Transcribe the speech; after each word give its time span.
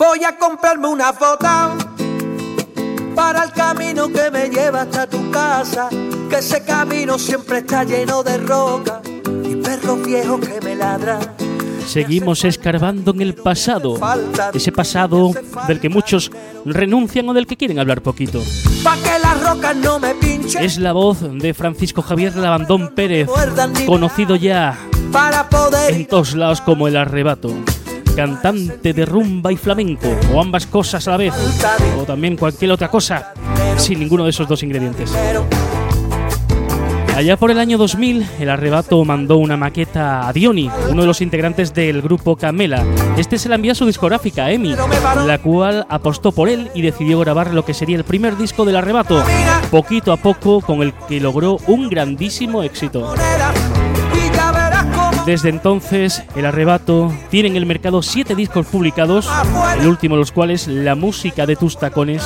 Voy 0.00 0.24
a 0.24 0.34
comprarme 0.38 0.88
una 0.88 1.12
foto 1.12 1.46
para 3.14 3.44
el 3.44 3.52
camino 3.52 4.08
que 4.08 4.30
me 4.30 4.48
lleva 4.48 4.80
hasta 4.80 5.06
tu 5.06 5.30
casa. 5.30 5.90
Que 6.30 6.36
ese 6.36 6.64
camino 6.64 7.18
siempre 7.18 7.58
está 7.58 7.84
lleno 7.84 8.22
de 8.22 8.38
roca 8.38 9.02
y 9.44 9.56
perros 9.56 10.02
viejos 10.06 10.40
que 10.40 10.58
me 10.62 10.74
ladran. 10.74 11.20
Seguimos 11.86 12.46
escarbando 12.46 13.10
en 13.10 13.20
el 13.20 13.34
pasado, 13.34 14.00
ese 14.54 14.72
pasado 14.72 15.32
del 15.68 15.80
que 15.80 15.90
muchos 15.90 16.30
renuncian 16.64 17.28
o 17.28 17.34
del 17.34 17.46
que 17.46 17.58
quieren 17.58 17.78
hablar 17.78 18.00
poquito. 18.00 18.42
Es 20.58 20.78
la 20.78 20.92
voz 20.92 21.18
de 21.20 21.52
Francisco 21.52 22.00
Javier 22.00 22.36
Labandón 22.36 22.94
Pérez, 22.94 23.28
conocido 23.86 24.36
ya 24.36 24.78
en 25.90 26.06
todos 26.06 26.34
lados 26.34 26.62
como 26.62 26.88
el 26.88 26.96
arrebato. 26.96 27.54
Cantante 28.14 28.92
de 28.92 29.06
rumba 29.06 29.52
y 29.52 29.56
flamenco, 29.56 30.08
o 30.34 30.40
ambas 30.40 30.66
cosas 30.66 31.06
a 31.08 31.12
la 31.12 31.16
vez, 31.16 31.34
o 31.98 32.04
también 32.04 32.36
cualquier 32.36 32.72
otra 32.72 32.88
cosa, 32.88 33.32
sin 33.76 34.00
ninguno 34.00 34.24
de 34.24 34.30
esos 34.30 34.46
dos 34.48 34.62
ingredientes. 34.62 35.12
Allá 37.16 37.36
por 37.36 37.50
el 37.50 37.58
año 37.58 37.76
2000, 37.76 38.26
el 38.40 38.48
Arrebato 38.48 39.04
mandó 39.04 39.36
una 39.36 39.56
maqueta 39.56 40.26
a 40.26 40.32
Diony, 40.32 40.70
uno 40.88 41.02
de 41.02 41.06
los 41.06 41.20
integrantes 41.20 41.74
del 41.74 42.00
grupo 42.00 42.34
Camela. 42.34 42.82
Este 43.18 43.38
se 43.38 43.50
la 43.50 43.56
envió 43.56 43.72
a 43.72 43.74
su 43.74 43.84
discográfica, 43.84 44.50
EMI, 44.50 44.74
la 45.26 45.38
cual 45.42 45.86
apostó 45.90 46.32
por 46.32 46.48
él 46.48 46.70
y 46.74 46.80
decidió 46.80 47.18
grabar 47.18 47.52
lo 47.52 47.64
que 47.64 47.74
sería 47.74 47.98
el 47.98 48.04
primer 48.04 48.38
disco 48.38 48.64
del 48.64 48.76
Arrebato, 48.76 49.22
poquito 49.70 50.12
a 50.12 50.16
poco, 50.16 50.62
con 50.62 50.80
el 50.80 50.94
que 51.08 51.20
logró 51.20 51.58
un 51.66 51.90
grandísimo 51.90 52.62
éxito. 52.62 53.14
Desde 55.30 55.48
entonces, 55.48 56.24
el 56.34 56.44
Arrebato 56.44 57.12
tiene 57.30 57.50
en 57.50 57.56
el 57.56 57.64
mercado 57.64 58.02
siete 58.02 58.34
discos 58.34 58.66
publicados, 58.66 59.30
el 59.78 59.86
último 59.86 60.16
de 60.16 60.18
los 60.18 60.32
cuales, 60.32 60.66
la 60.66 60.96
música 60.96 61.46
de 61.46 61.54
tus 61.54 61.78
tacones, 61.78 62.24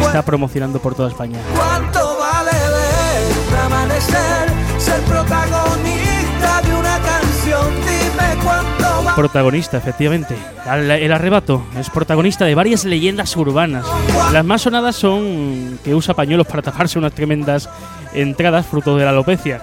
está 0.00 0.24
promocionando 0.24 0.80
por 0.82 0.96
toda 0.96 1.10
España. 1.10 1.38
cuánto 1.54 2.18
vale 2.18 2.50
ver 2.50 3.38
un 3.48 3.54
amanecer, 3.54 4.48
ser 4.78 5.00
protagonista 5.02 6.62
de 6.62 6.74
una 6.74 6.98
canción. 6.98 7.72
Dime 7.82 8.42
cuánto 8.42 9.02
vale. 9.04 9.14
Protagonista, 9.14 9.76
efectivamente. 9.76 10.36
El 10.66 11.12
arrebato 11.12 11.64
es 11.78 11.88
protagonista 11.88 12.46
de 12.46 12.56
varias 12.56 12.84
leyendas 12.84 13.36
urbanas. 13.36 13.86
Las 14.32 14.44
más 14.44 14.62
sonadas 14.62 14.96
son 14.96 15.78
que 15.84 15.94
usa 15.94 16.14
pañuelos 16.14 16.48
para 16.48 16.62
taparse 16.62 16.98
unas 16.98 17.12
tremendas 17.12 17.68
entradas 18.12 18.66
fruto 18.66 18.96
de 18.96 19.04
la 19.04 19.10
alopecia. 19.10 19.62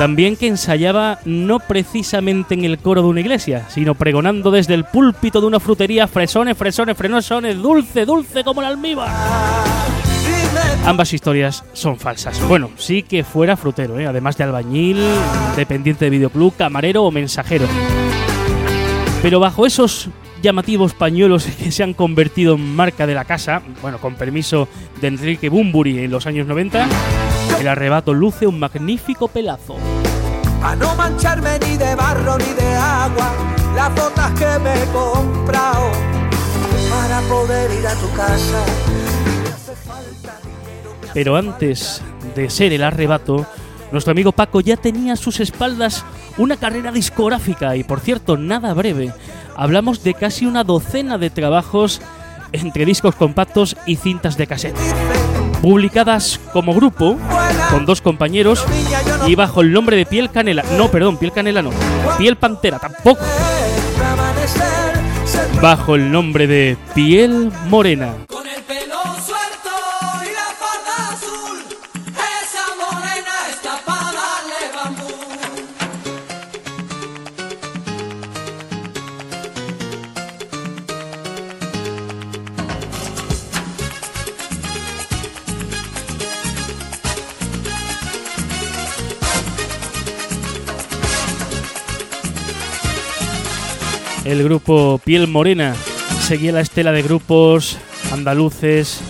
También 0.00 0.34
que 0.34 0.46
ensayaba 0.46 1.18
no 1.26 1.58
precisamente 1.58 2.54
en 2.54 2.64
el 2.64 2.78
coro 2.78 3.02
de 3.02 3.08
una 3.08 3.20
iglesia, 3.20 3.66
sino 3.68 3.94
pregonando 3.94 4.50
desde 4.50 4.72
el 4.72 4.84
púlpito 4.84 5.42
de 5.42 5.46
una 5.46 5.60
frutería 5.60 6.08
fresones, 6.08 6.56
fresones, 6.56 6.96
frenosones, 6.96 7.60
dulce, 7.60 8.06
dulce 8.06 8.42
como 8.42 8.62
el 8.62 8.68
almíbar. 8.68 9.10
Ambas 10.86 11.12
historias 11.12 11.64
son 11.74 11.98
falsas. 11.98 12.40
Bueno, 12.48 12.70
sí 12.78 13.02
que 13.02 13.24
fuera 13.24 13.58
frutero, 13.58 14.00
¿eh? 14.00 14.06
además 14.06 14.38
de 14.38 14.44
albañil, 14.44 15.04
dependiente 15.54 16.06
de 16.06 16.10
videoclub, 16.12 16.56
camarero 16.56 17.04
o 17.04 17.10
mensajero. 17.10 17.66
Pero 19.20 19.38
bajo 19.38 19.66
esos 19.66 20.08
llamativos 20.40 20.94
pañuelos 20.94 21.44
que 21.62 21.70
se 21.70 21.82
han 21.82 21.92
convertido 21.92 22.54
en 22.54 22.74
marca 22.74 23.06
de 23.06 23.12
la 23.12 23.26
casa, 23.26 23.60
bueno, 23.82 23.98
con 23.98 24.14
permiso 24.14 24.66
de 24.98 25.08
Enrique 25.08 25.50
Bumburi 25.50 25.98
en 25.98 26.10
los 26.10 26.26
años 26.26 26.46
90, 26.46 26.88
el 27.60 27.68
arrebato 27.68 28.14
luce 28.14 28.46
un 28.46 28.58
magnífico 28.58 29.28
pelazo. 29.28 29.76
A 30.62 30.76
no 30.76 30.94
mancharme 30.94 31.58
ni 31.60 31.76
de 31.76 31.94
barro 31.94 32.36
ni 32.36 32.52
de 32.52 32.74
agua, 32.74 33.32
las 33.74 33.94
botas 33.94 34.30
que 34.32 34.58
me 34.58 34.82
he 34.82 34.86
comprado 34.86 35.90
para 36.90 37.20
poder 37.22 37.70
ir 37.78 37.86
a 37.86 37.94
tu 37.94 38.10
casa. 38.12 38.64
Pero 41.14 41.36
antes 41.36 42.02
de 42.34 42.50
ser 42.50 42.72
el 42.72 42.82
arrebato, 42.82 43.46
nuestro 43.90 44.12
amigo 44.12 44.32
Paco 44.32 44.60
ya 44.60 44.76
tenía 44.76 45.14
a 45.14 45.16
sus 45.16 45.40
espaldas 45.40 46.04
una 46.36 46.56
carrera 46.56 46.92
discográfica 46.92 47.74
y, 47.76 47.82
por 47.82 48.00
cierto, 48.00 48.36
nada 48.36 48.74
breve. 48.74 49.12
Hablamos 49.56 50.04
de 50.04 50.14
casi 50.14 50.46
una 50.46 50.62
docena 50.62 51.16
de 51.18 51.30
trabajos 51.30 52.00
entre 52.52 52.84
discos 52.84 53.14
compactos 53.14 53.76
y 53.86 53.96
cintas 53.96 54.36
de 54.36 54.46
cassette, 54.46 54.78
publicadas 55.62 56.38
como 56.52 56.74
grupo 56.74 57.16
con 57.70 57.86
dos 57.86 58.00
compañeros 58.00 58.64
y 59.26 59.34
bajo 59.34 59.60
el 59.60 59.72
nombre 59.72 59.96
de 59.96 60.06
Piel 60.06 60.30
Canela. 60.30 60.64
No, 60.76 60.90
perdón, 60.90 61.16
Piel 61.16 61.32
Canela 61.32 61.62
no. 61.62 61.70
Piel 62.18 62.36
Pantera 62.36 62.78
tampoco. 62.78 63.24
Bajo 65.60 65.94
el 65.94 66.10
nombre 66.10 66.46
de 66.46 66.76
Piel 66.94 67.50
Morena. 67.68 68.14
El 94.24 94.44
grupo 94.44 95.00
Piel 95.02 95.26
Morena 95.28 95.74
seguía 96.20 96.52
la 96.52 96.60
estela 96.60 96.92
de 96.92 97.02
grupos 97.02 97.78
andaluces 98.12 99.00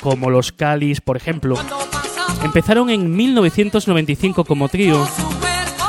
como 0.00 0.30
los 0.30 0.52
Calis, 0.52 1.00
por 1.00 1.16
ejemplo. 1.16 1.56
Empezaron 2.42 2.90
en 2.90 3.14
1995 3.14 4.44
como 4.44 4.68
trío 4.68 5.06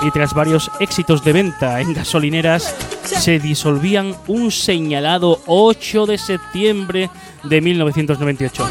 y 0.05 0.11
tras 0.11 0.33
varios 0.33 0.71
éxitos 0.79 1.23
de 1.23 1.33
venta 1.33 1.81
en 1.81 1.93
gasolineras 1.93 2.75
se 3.03 3.39
disolvían 3.39 4.15
un 4.27 4.51
señalado 4.51 5.41
8 5.47 6.05
de 6.05 6.17
septiembre 6.17 7.09
de 7.43 7.61
1998. 7.61 8.69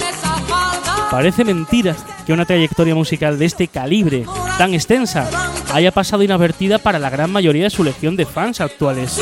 Parece 1.11 1.45
mentira 1.45 1.97
que 2.27 2.33
una 2.33 2.45
trayectoria 2.45 2.95
musical 2.95 3.39
de 3.39 3.47
este 3.47 3.69
calibre, 3.69 4.25
tan 4.59 4.75
extensa, 4.75 5.29
haya 5.73 5.91
pasado 5.91 6.23
inadvertida 6.23 6.79
para 6.79 6.99
la 6.99 7.11
gran 7.11 7.31
mayoría 7.31 7.65
de 7.65 7.71
su 7.71 7.83
legión 7.83 8.17
de 8.17 8.27
fans 8.27 8.61
actuales. 8.61 9.21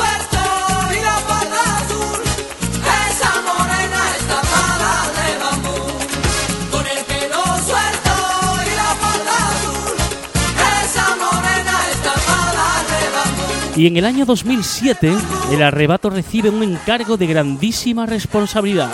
Y 13.77 13.87
en 13.87 13.99
el 13.99 14.07
año 14.07 14.25
2007, 14.25 15.13
el 15.53 15.63
arrebato 15.63 16.09
recibe 16.09 16.49
un 16.49 16.63
encargo 16.63 17.19
de 17.19 17.27
grandísima 17.27 18.07
responsabilidad. 18.07 18.91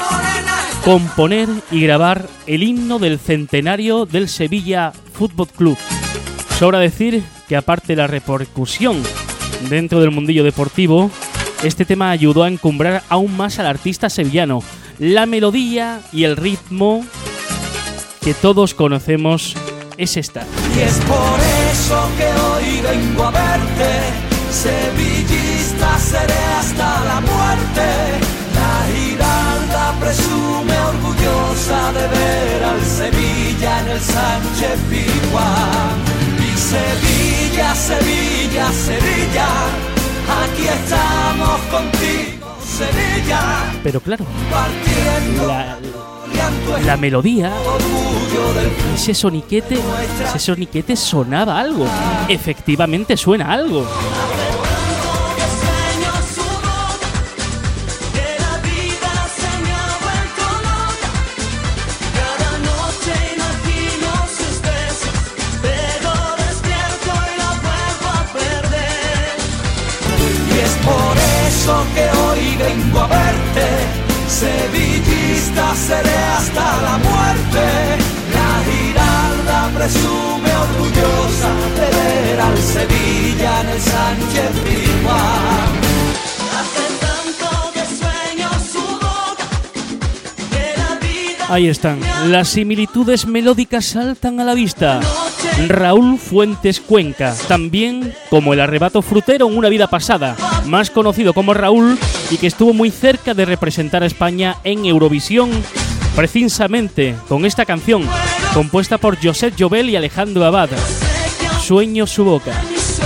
Componer 0.85 1.49
y 1.71 1.81
grabar 1.83 2.27
el 2.47 2.65
himno 2.65 2.99
del 2.99 3.21
centenario 3.21 4.07
del 4.07 4.29
Sevilla 4.29 4.93
Fútbol 5.13 5.47
Club. 5.47 5.79
Sobra 6.59 6.81
decir 6.81 7.23
que 7.49 7.57
aparte 7.57 7.89
de 7.89 7.97
la 7.97 8.09
repercusión 8.09 9.01
dentro 9.71 10.01
del 10.01 10.11
mundillo 10.11 10.43
deportivo, 10.43 11.11
este 11.63 11.85
tema 11.85 12.11
ayudó 12.11 12.43
a 12.43 12.49
encumbrar 12.49 13.05
aún 13.09 13.37
más 13.37 13.61
al 13.61 13.67
artista 13.67 14.11
sevillano. 14.11 14.65
La 14.99 15.27
melodía 15.27 16.01
y 16.13 16.25
el 16.25 16.37
ritmo 16.37 17.05
que 18.21 18.35
todos 18.35 18.75
conocemos 18.75 19.55
es 19.97 20.17
esta. 20.17 20.45
Y 20.77 20.81
es 20.81 20.99
por 21.01 21.41
eso 21.73 22.09
que 22.17 22.27
hoy 22.27 22.81
vengo 22.81 23.25
a 23.25 23.31
verte, 23.31 24.32
sevillista 24.53 25.99
seré 25.99 26.45
hasta 26.59 27.05
la 27.05 27.21
muerte. 27.21 27.87
La 28.55 28.75
Giralda 28.93 29.95
presume 30.01 30.79
orgullosa 30.93 31.93
de 31.93 32.07
ver 32.09 32.65
al 32.65 32.83
Sevilla 32.85 33.81
en 33.81 33.89
el 33.89 34.01
Sánchez 34.01 34.79
Pizjuán. 34.91 35.97
Y 36.39 36.59
Sevilla, 36.59 37.75
Sevilla, 37.75 38.67
Sevilla, 38.73 39.49
aquí 40.43 40.69
estamos 40.69 41.61
contigo, 41.71 42.57
Sevilla, 42.63 43.73
Pero 43.83 44.01
claro, 44.01 44.25
partiendo 44.51 45.47
la, 45.47 45.79
la 46.85 46.97
melodía 46.97 47.53
ese 48.95 49.15
soniquete, 49.15 49.79
ese 50.25 50.39
soniquete 50.39 50.97
sonaba 50.97 51.59
algo. 51.59 51.87
Efectivamente 52.29 53.17
suena 53.17 53.53
algo. 53.53 53.87
eso 71.63 71.87
que 71.95 72.05
hoy 72.19 72.57
vengo 72.57 72.99
a 73.01 73.07
verte. 73.07 73.67
Sevillista 74.27 75.75
seré 75.77 76.19
hasta 76.37 76.83
la 76.87 76.99
muerte. 76.99 77.65
La 78.37 78.51
Giralda 78.69 79.71
presume 79.77 80.51
orgullosa 80.67 81.51
de 81.79 81.87
ver 81.97 82.41
al 82.41 82.59
Sevilla 82.59 83.61
en 83.61 83.69
el 83.69 83.81
Sánchez 83.81 84.62
Ahí 91.53 91.69
están, 91.69 92.01
las 92.29 92.49
similitudes 92.49 93.27
melódicas 93.27 93.85
saltan 93.85 94.41
a 94.41 94.45
la 94.45 94.55
vista. 94.55 95.01
Raúl 95.69 96.19
Fuentes 96.19 96.81
Cuenca, 96.81 97.37
también 97.47 98.15
como 98.31 98.55
el 98.55 98.61
arrebato 98.61 99.03
frutero 99.03 99.51
en 99.51 99.59
una 99.59 99.69
vida 99.69 99.87
pasada, 99.87 100.35
más 100.65 100.89
conocido 100.89 101.35
como 101.35 101.53
Raúl 101.53 101.99
y 102.31 102.39
que 102.39 102.47
estuvo 102.47 102.73
muy 102.73 102.91
cerca 102.91 103.35
de 103.35 103.45
representar 103.45 104.03
a 104.03 104.07
España 104.07 104.57
en 104.65 104.87
Eurovisión, 104.87 105.51
precisamente 106.17 107.17
con 107.29 107.45
esta 107.45 107.67
canción, 107.67 108.09
compuesta 108.55 108.97
por 108.97 109.23
Josep 109.23 109.53
Jovel 109.59 109.91
y 109.91 109.97
Alejandro 109.97 110.47
Abad, 110.47 110.71
Sueño 111.61 112.07
su 112.07 112.25
boca, 112.25 112.59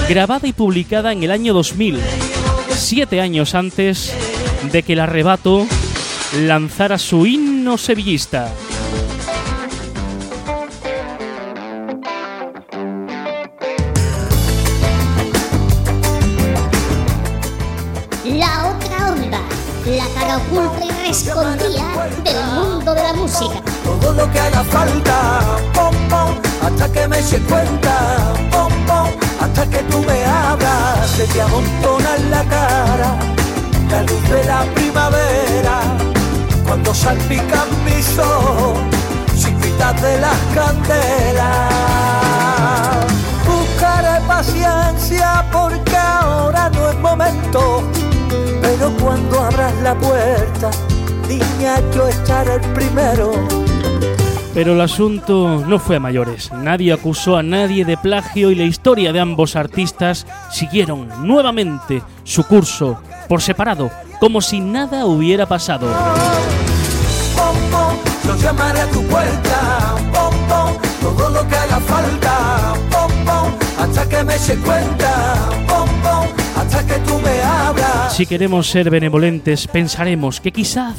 grabada 0.09 0.47
y 0.47 0.53
publicada 0.53 1.11
en 1.11 1.25
el 1.25 1.33
año 1.33 1.53
2000, 1.53 1.99
siete 2.77 3.21
años 3.21 3.57
antes 3.57 4.15
de 4.71 4.85
que 4.85 4.93
el 4.93 5.01
arrebato 5.01 5.67
lanzara 6.37 6.99
su 6.99 7.25
himno 7.27 7.79
sevillista. 7.79 8.49
La 18.25 18.71
otra 18.71 19.13
onda, 19.13 19.41
la 19.87 20.07
cara 20.15 20.37
oculta 20.37 20.85
y 20.85 21.07
rescondida 21.07 22.09
del 22.23 22.45
mundo 22.55 22.95
de 22.95 23.03
la 23.03 23.13
música. 23.15 23.63
todo 23.85 24.13
lo 24.13 24.31
que 24.33 24.41
haga 24.41 24.65
falta, 24.65 25.41
pom 25.73 25.95
pom, 26.09 26.35
hasta 26.63 26.93
que 26.93 27.09
me 27.09 27.23
se 27.23 27.39
cuenta, 27.41 28.35
pom 28.51 28.73
pom, 28.87 29.09
hasta 29.41 29.71
que 29.71 29.79
tú 29.91 30.03
me 30.03 30.25
abras, 30.25 31.11
se 31.17 31.27
te 31.27 31.41
amontona 31.41 32.17
en 32.17 32.31
la 32.31 32.45
cara, 32.45 33.17
la 33.91 34.03
luz 34.03 34.29
de 34.29 34.45
la 34.45 34.65
primavera, 34.75 35.96
cuando 36.67 36.93
salpican 36.95 37.69
mis 37.85 38.19
ojos, 38.19 38.79
chiquitas 39.37 40.03
de 40.03 40.21
las 40.21 40.39
candelas. 40.55 41.71
Buscaré 43.47 44.21
paciencia 44.27 45.45
porque 45.53 45.97
ahora 45.97 46.69
no 46.71 46.91
es 46.91 46.99
momento, 46.99 47.83
pero 48.61 48.93
cuando 49.01 49.41
abras 49.41 49.75
la 49.83 49.95
puerta, 49.95 50.71
niña, 51.29 51.81
yo 51.95 52.09
estaré 52.09 52.55
el 52.55 52.61
primero. 52.73 53.33
Pero 54.57 54.73
el 54.73 54.81
asunto 54.81 55.63
no 55.67 55.79
fue 55.79 55.97
a 55.97 56.01
mayores. 56.01 56.51
Nadie 56.51 56.91
acusó 56.91 57.37
a 57.37 57.43
nadie 57.43 57.85
de 57.85 57.99
plagio 57.99 58.51
y 58.51 58.55
la 58.55 58.65
historia 58.65 59.13
de 59.13 59.21
ambos 59.21 59.55
artistas 59.55 60.27
siguieron 60.51 61.09
nuevamente 61.27 62.03
su 62.25 62.43
curso 62.45 62.99
por 63.29 63.43
separado, 63.43 63.91
como 64.19 64.41
si 64.41 64.61
nada 64.61 65.05
hubiera 65.05 65.45
pasado. 65.45 65.87
Si 78.11 78.25
queremos 78.25 78.69
ser 78.69 78.89
benevolentes, 78.89 79.67
pensaremos 79.67 80.41
que 80.41 80.53
quizás 80.53 80.95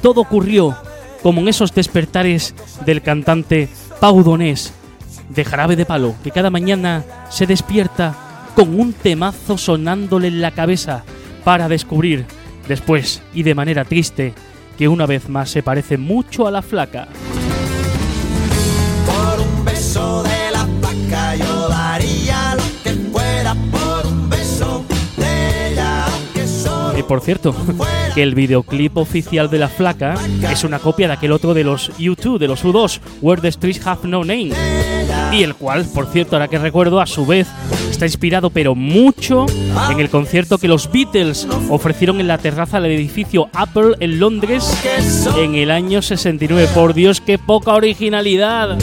todo 0.00 0.20
ocurrió 0.22 0.76
como 1.22 1.40
en 1.40 1.48
esos 1.48 1.74
despertares 1.74 2.54
del 2.86 3.02
cantante 3.02 3.68
Pau 4.00 4.22
Donés 4.22 4.72
de 5.28 5.44
Jarabe 5.44 5.76
de 5.76 5.86
Palo, 5.86 6.14
que 6.24 6.30
cada 6.30 6.50
mañana 6.50 7.04
se 7.30 7.46
despierta 7.46 8.14
con 8.54 8.78
un 8.78 8.92
temazo 8.92 9.58
sonándole 9.58 10.28
en 10.28 10.40
la 10.40 10.50
cabeza 10.50 11.04
para 11.44 11.68
descubrir 11.68 12.26
después 12.68 13.22
y 13.34 13.42
de 13.42 13.54
manera 13.54 13.84
triste 13.84 14.34
que 14.76 14.88
una 14.88 15.06
vez 15.06 15.28
más 15.28 15.50
se 15.50 15.62
parece 15.62 15.98
mucho 15.98 16.46
a 16.46 16.50
la 16.50 16.62
flaca. 16.62 17.08
Por 19.06 19.40
un 19.40 19.64
beso 19.64 20.22
de 20.22 20.50
la 20.52 20.66
placa 20.80 21.36
yo 21.36 21.68
daría 21.68 22.54
lo 22.56 22.62
que 22.82 22.90
fuera 23.10 23.54
por 23.70 24.06
un 24.06 24.28
beso 24.30 24.84
de 25.16 25.72
ella, 25.72 26.06
solo 26.46 26.98
Y 26.98 27.02
por 27.02 27.20
cierto, 27.20 27.54
que 28.14 28.22
el 28.22 28.34
videoclip 28.34 28.96
oficial 28.96 29.50
de 29.50 29.58
la 29.58 29.68
flaca 29.68 30.14
es 30.50 30.64
una 30.64 30.78
copia 30.78 31.08
de 31.08 31.14
aquel 31.14 31.32
otro 31.32 31.54
de 31.54 31.64
los 31.64 31.90
U2, 31.98 32.38
de 32.38 32.48
los 32.48 32.64
U2, 32.64 33.00
Where 33.20 33.40
the 33.40 33.52
Streets 33.52 33.86
Have 33.86 34.08
No 34.08 34.24
Name. 34.24 34.52
Y 35.32 35.42
el 35.42 35.54
cual, 35.54 35.86
por 35.86 36.06
cierto, 36.06 36.36
ahora 36.36 36.48
que 36.48 36.58
recuerdo, 36.58 37.00
a 37.00 37.06
su 37.06 37.24
vez 37.24 37.48
está 37.90 38.04
inspirado, 38.04 38.50
pero 38.50 38.74
mucho, 38.74 39.46
en 39.90 39.98
el 39.98 40.10
concierto 40.10 40.58
que 40.58 40.68
los 40.68 40.90
Beatles 40.92 41.48
ofrecieron 41.70 42.20
en 42.20 42.28
la 42.28 42.38
terraza 42.38 42.80
del 42.80 42.92
edificio 42.92 43.48
Apple 43.54 43.94
en 44.00 44.20
Londres 44.20 44.78
en 45.38 45.54
el 45.54 45.70
año 45.70 46.02
69. 46.02 46.68
Por 46.74 46.92
Dios, 46.92 47.20
qué 47.20 47.38
poca 47.38 47.72
originalidad. 47.72 48.78